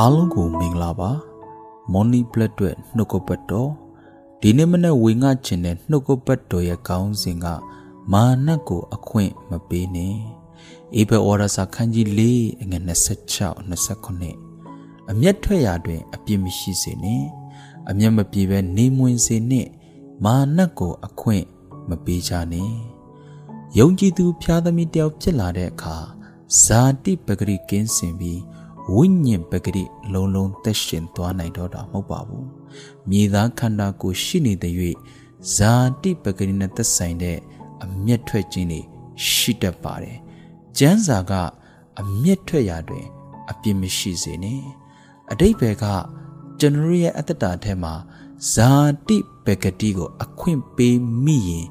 [0.00, 1.10] အားလုံးကိုမင်္ဂလာပါ
[1.92, 3.70] မော်နီဘလက်တွေနှုတ်ကပတ်တော်
[4.40, 7.46] ဒီနေ့မနေ့ဝေငှချင်တဲ့နှုတ်ကပတ်တော်ရဲ့ခေါင်းစဉ်က
[8.12, 10.16] မာနကို အခွင့်မပေးနဲ့
[10.94, 12.20] အေဘဩရစာခန်းကြီး၄
[12.62, 12.92] အငယ်26
[14.12, 17.26] 29အမျက်ထွက်ရာတွင် အပြစ်မရှိစေနှင့်
[17.90, 19.70] အမျက်မပြေဘဲနေမွင်စေနှင့်
[20.24, 21.44] မာနကိုအခွင့်
[21.88, 22.76] မပေးကြနှင့်
[23.78, 25.96] ယုံကြည်သူဖျားသမီးတယောက်ဖြစ်လာတဲ့အခါ
[26.62, 28.40] ဇာတိပဂရိကင်းစင်ပြီး
[28.94, 32.46] ဝိညာဉ်ပဂရိလုံးလုံးသက်ရှင်သွားနိုင်တော့တာမဟုတ်ပါဘူး
[33.10, 34.74] မြေသားခန္ဓာကိုရှိနေတဲ့၍
[35.54, 37.38] ဇာတိပဂရိနဲ့သက်ဆိုင်တဲ့
[37.84, 38.80] အမျက်ထွက်ခြင်းတွေ
[39.28, 40.18] ရှိတတ်ပါတယ်
[40.78, 41.32] ကျမ်းစာက
[42.00, 43.06] အမျက်ထွက်ရာတွင်
[43.50, 44.62] အပြစ်မရှိစေနဲ့
[45.32, 45.84] အတိတ်ဘယ်က
[46.60, 47.94] ကျွန်တော်ရဲ့အတ္တတာထဲမှာ
[48.52, 48.70] ဇာ
[49.08, 51.66] တိပဂတိကို အခွင့်ပေးမိရင်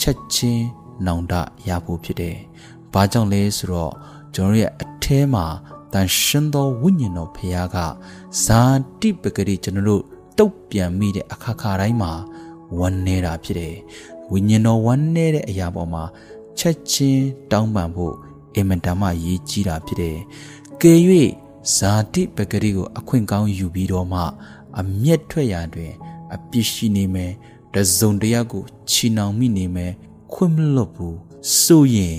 [0.00, 0.66] ချက်ချင်း
[1.06, 1.34] နောင်တ
[1.68, 2.36] ရဖို့ဖြစ်တယ်။
[2.92, 3.92] ဘာကြောင့်လဲဆိုတော့
[4.34, 5.46] ကျွန်တော်ရဲ့အထဲမှာ
[5.94, 7.76] တန်ရှင်သောဝိညာဉ်တော်ဖခင်က
[8.44, 8.60] ဇာ
[9.00, 10.02] တိပဂတိကျွန်တော်တို့
[10.38, 12.12] တုတ်ပြန်မိတဲ့အခါခါတိုင်းမှာ
[12.78, 13.74] ဝန်းနေတာဖြစ်တယ်။
[14.30, 16.02] ဝိညာဉ်တော်ဝန်းနေတဲ့အရာပေါ်မှာ
[16.58, 18.14] ချက်ချင်းတောင်းပန်ဖို့
[18.54, 20.18] အင်မတန်မှရည်ကြီးတာဖြစ်တယ်။
[20.82, 21.00] ကယ်၍
[21.74, 24.20] ဇာတိပဂတိကိုအခွင့်ကောင်းယူပြီးတော့မှ
[24.80, 25.92] အမျက်ထွက်ရာတွင်
[26.34, 27.32] အပြစ်ရှိနေမယ်
[27.74, 29.92] တစုံတရာကိုချီနှောင်မိနေမယ်
[30.32, 31.18] ခွင့်မလွတ်ဘူး
[31.60, 32.18] ဆိုရင်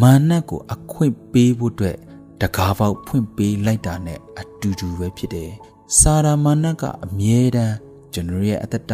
[0.00, 1.98] မာနကိုအခွင့်ပေးဖို့အတွက်
[2.40, 5.50] တကားပေါက်ဖွင့်ပေးလိုက်တာနဲ့အတူတူပဲဖြစ်တယ်။
[5.98, 7.76] စာရာမာနကအမြဲတမ်း
[8.12, 8.92] ကျွန်တော်ရဲ့အတ္တ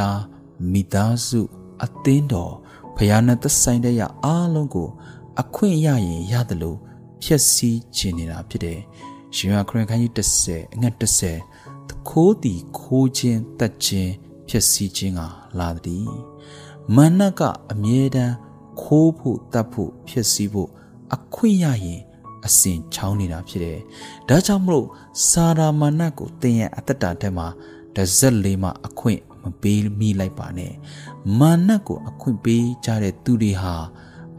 [0.72, 1.40] မိသားစု
[1.84, 2.54] အသင်းတော်
[2.96, 4.88] ဖယားနဲ့သက်ဆိုင်တဲ့ရအားလုံးကို
[5.40, 6.78] အခွင့်ရရင်ရတယ်လို့
[7.22, 8.78] ဖြည့်ဆည်းခြင်းနေတာဖြစ်တယ်။
[9.34, 14.12] ရှင်ရခရစ်ခန်းကြီး30အငတ်30သခိုးတီခိုးခြင်းတက်ခြင်း
[14.48, 15.20] ဖြည့်ဆည်းခြင်းက
[15.58, 16.08] လာသည်။
[16.96, 17.40] မာနက
[17.72, 18.34] အမြဲတမ်း
[18.80, 20.68] ခိုးဖို့တတ်ဖို့ဖြည့်ဆည်းဖို့
[21.14, 22.02] အခွင့်ရရင်
[22.46, 23.78] အစဉ်ချောင်းနေတာဖြစ်တယ်။
[24.28, 24.86] ဒါကြောင့်မလို့
[25.28, 27.46] စာရာမာနကိုတင်ရဲ့အတ္တတာထဲမှာ
[27.96, 30.72] တဇက်လေးမှအခွင့်မပေးမိလိုက်ပါနဲ့။
[31.38, 33.74] မာနကိုအခွင့်ပေးကြတဲ့သူတွေဟာ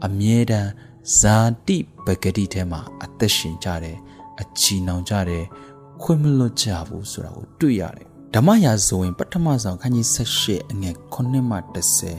[0.06, 0.70] အမြဲတမ်း
[1.18, 1.36] ဇာ
[1.66, 3.96] တိပဂတိထဲမှာအသက်ရှင်ကြတယ်။
[4.40, 5.44] အချီနှောင်ကြတယ်။
[6.02, 11.56] ခွင့်မလွတ်ကြဘူးဆိုတာကိုတွေ့ရတယ်။ဓမ္မရာဇဝင် ပထမဆုံးခန်းကြီး78အငယ်9မှ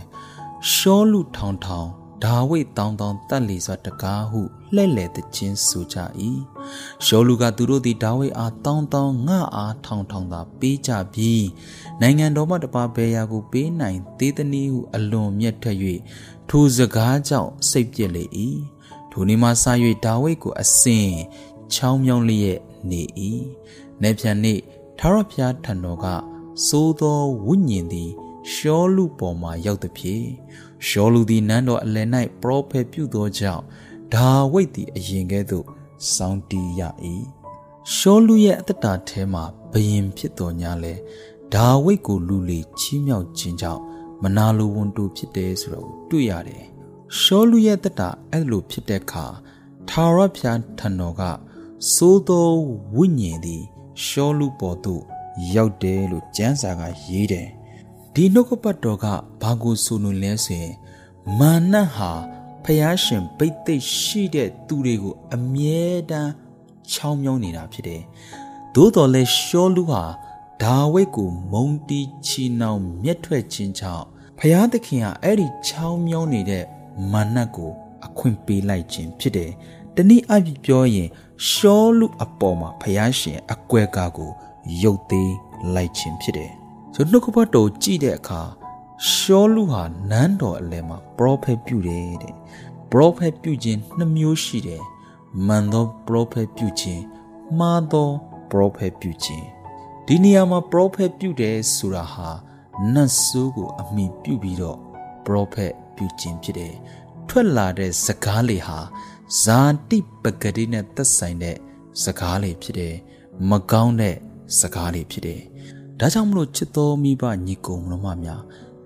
[0.06, 1.90] 10ရှောလူထောင်ထောင်
[2.23, 4.41] ဒါဝိဒ်တောင်းတောင်းတက်လီစွာတကားဟု
[4.75, 5.97] လှဲ့လေတခြင်းဆိုကြ၏
[7.05, 11.45] ရှောလူကသူတို့သည်ဒါဝိဒ်အားတောင်းတောင်းငါအားထောင်ထောင်သာပေးကြပြီး
[12.01, 15.78] နိုင်ငံတော်မှတပါဘယ်ရာကိုပေးနိုင်သေးသည်နည်းဟုအလွန်မြတ်ထက်၍
[16.50, 18.23] ထိုစကားကြောင့်စိတ်ပြက်လေ၏
[19.11, 19.66] ထိုနေ့မှစ၍
[20.05, 21.09] ဒါဝိဒ်ကိုအစဉ်
[21.73, 23.01] ချောင်းမြောင်းလျက်နေ၏
[24.01, 24.59] နေပြန်နေ့
[24.99, 26.05] ထာဝရဘုရားထံတော်က
[26.67, 28.11] စိုးသောဝိညာဉ်သည်
[28.53, 30.28] ရှောလူပေါ်မှရောက်သည်ဖြင့်
[30.85, 32.07] ရှောလူသည်နန်းတော်အလယ်၌
[32.41, 33.63] ပရောဖက်ပြုသောကြောင့်
[34.13, 35.65] ဒါဝိဒ်သည်အရင်ကဲ့သို့
[36.13, 36.81] စောင်းတီးရ၏
[37.93, 40.93] ရှောလူရဲ့အသက်တာထဲမှာဘယင်ဖြစ်တော်ညာလဲ
[41.53, 43.81] ဒါဝိဒ်ကိုလူလေချီးမြှောက်ခြင်းကြောင့်
[44.23, 46.63] မနာလိုဝန်တိုဖြစ်တယ်ဆိုတော့တွေ့ရတယ်
[47.19, 49.25] ရှောလူရဲ့တက်တာအဲ့လိုဖြစ်တဲ့အခါ
[49.89, 51.21] ထာဝရဘုရားထံတော်က
[51.93, 52.47] စိုးသော
[52.95, 53.63] ဝိညာဉ်သည်
[54.05, 55.03] ရှောလူပေါ်သို့
[55.53, 57.47] ရောက်တယ်လို့ကျမ်းစာကရေးတယ်
[58.19, 59.05] ဒီနှုတ်ကပတ်တော်က
[59.41, 60.73] ဘာကိုဆိုလို့လဲဆိုရင်
[61.39, 62.11] မာနဟာ
[62.63, 66.31] ဖျားရှင်ဗိတ်သိက်ရှိတဲ့သူတွေကိုအမြဲတမ်း
[66.91, 68.01] ချောင်းမြောင်းနေတာဖြစ်တယ်။
[68.75, 70.03] သို့တော်လဲရှောလူဟာ
[70.63, 74.05] ဒါဝိတ်ကိုမုံတီချီနှောင်မြက်ထွက်ခြင်းကြောင့်
[74.39, 76.63] ဖျားသခင်ကအဲ့ဒီချောင်းမြောင်းနေတဲ့
[77.11, 77.72] မာနကို
[78.05, 79.51] အခွင့်ပေးလိုက်ခြင်းဖြစ်တယ်။
[79.95, 81.09] တနည်းအားဖြင့်ပြောရင်
[81.49, 84.31] ရှောလူအပေါ်မှာဖျားရှင်အကွဲကားကို
[84.84, 85.34] ရုပ်သေး
[85.75, 86.53] လိုက်ခြင်းဖြစ်တယ်။
[87.00, 88.41] ဆိုနှုတ်ကပတ်တော်ကြည့်တဲ့အခါ
[89.09, 92.35] ရှောလူဟာနန်းတော်အလယ်မှာပရောဖက်ပြုတယ်တဲ့
[92.91, 94.84] ပရောဖက်ပြုခြင်းနှစ်မျိုးရှိတယ်
[95.47, 97.03] မှန်သောပရောဖက်ပြုခြင်း
[97.59, 98.09] မှားသော
[98.52, 99.46] ပရောဖက်ပြုခြင်း
[100.08, 102.30] ဒီနေရာမှာပရောဖက်ပြုတယ်ဆိုတာဟာ
[102.94, 104.78] နတ်ဆိုးကိုအမိပြုပြီးတော့
[105.25, 106.75] ပရောဖက်ပြုခြင်းဖြစ်တယ်
[107.28, 108.79] ထွက်လာတဲ့စကားလေဟာ
[109.41, 109.59] ဇာ
[109.90, 111.58] တိပဂတိနဲ့သက်ဆိုင်တဲ့
[112.03, 112.96] စကားလေဖြစ်တယ်
[113.50, 114.16] မကောင်းတဲ့
[114.59, 115.41] စကားလေဖြစ်တယ်
[115.99, 118.41] ဒါကြောင့်မလို့ချစ်တော်မိဘညီကိုမလို့မများ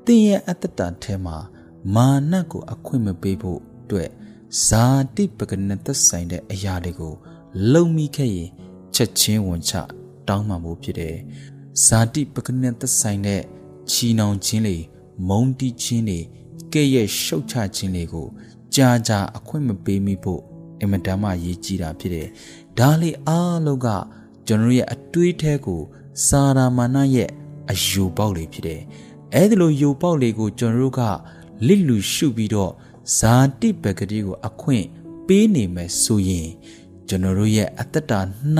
[0.06, 1.38] တင်းရဲ့အတ္တတထဲမှာ
[1.96, 4.10] မာနကိုအခွင့်မပေးဖို့အတွက်
[4.66, 4.84] ဇာ
[5.16, 7.13] တိပကနသက်ဆိုင်တဲ့အရာတွေကို
[7.74, 8.50] လုံမိခဲ့ရင်
[8.96, 9.74] ချက်ချင်းဝန်ချ
[10.28, 11.18] တောင်းပန်ဖို့ဖြစ်တယ်
[11.86, 13.42] ဇာတိပကနသက်ဆိုင်တဲ့
[13.92, 14.78] ချီနှောင်ခြင်းတွေ
[15.30, 16.19] မုံတီးခြင်းတွေ
[16.74, 18.28] ကဲ့ရဲ့ရှုတ်ချခြင်းတွေကို
[18.75, 20.42] ကြာကြာအခွင့်မပေးမိဖို့
[20.80, 22.28] အင်မတန်မှရေးကြည့်တာဖြစ်တယ်
[22.78, 23.88] ဒါလေးအားလုံးက
[24.48, 25.81] ကျွန်တော်ရဲ့အတွေးထဲကို
[26.25, 27.30] စာရာမာနရဲ့
[27.72, 28.81] အယူပေါက်လေးဖြစ်တယ်။
[29.36, 31.02] အဲဒီလိုယူပေါက်လေးကိုကျွန်တော်တို့က
[31.68, 32.72] လစ်လူရှုပြီးတော့
[33.18, 34.86] ဇာတိပဂတိကို အခွင့်
[35.28, 36.50] ပေးနေမယ်ဆိုရင်
[37.08, 38.19] ကျွန်တော်တို့ရဲ့အတ္တတာ၌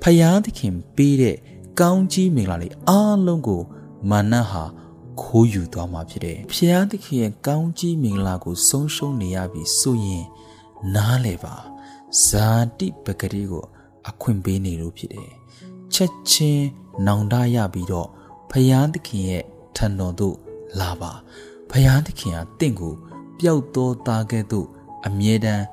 [0.00, 1.36] ဖဖယားသခင်ပေးတဲ့
[1.80, 3.62] ကောင်းကြီးမင်္ဂလာလေးအားလုံးကို
[4.10, 4.64] မာနဟာ
[5.22, 10.24] ခိုးယူသွားမှာဖြစ်တယ်ဖယားသခင်ရဲ့ကောင်းကြီးမင်္ဂလာကို ဆုံးရှုံးနေရပြီဆိုရင်
[10.94, 11.54] နားလေပါ
[12.26, 13.64] ဇာတိပဂတိကို
[14.08, 15.30] အခွင့်ပေးနေလို့ဖြစ်တယ်
[16.02, 16.66] ချက်ချင်း
[17.06, 18.08] နောင်တရပြီးတော့
[18.50, 19.44] ဖယားသခင်ရဲ့
[19.76, 20.36] ထံတော်သို့
[20.80, 21.12] လာပါ
[21.70, 22.94] ဖယားသခင်ဟာတင့်ကို
[23.38, 24.66] ပျောက်သောသားကဲ့သို့
[25.06, 25.64] အမြဲတမ်း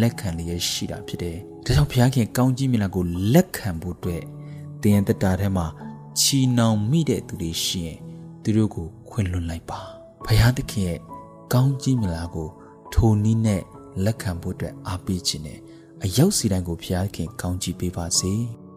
[0.00, 3.04] လက်ခံလျက်ရှိတာဖြစ်တယ်။ဒါကြောင့်ဘုရားခင်ကောင်းကြီးမြတ်လာကို
[3.34, 4.22] လက်ခံဖို့အတွက်
[4.82, 5.66] တင်ရတတာထဲမှာ
[6.20, 7.98] ချီနှောင်မိတဲ့သူတွေရှိရင်
[8.42, 9.80] သူတို့ကိုခွင့်လွှတ်လိုက်ပါ။
[10.24, 10.98] ဘုရားသခင်ရဲ့
[11.52, 12.48] ကောင်းကြီးမြတ်လာကို
[12.94, 13.62] ထိုနည်းနဲ့
[14.04, 15.58] လက်ခံဖို့အတွက်အားပေးခြင်းနဲ့
[16.04, 18.34] အရောက်စီတိုင်းကိုဘုရားခင်ကောင်းကြီးပေးပါစေ။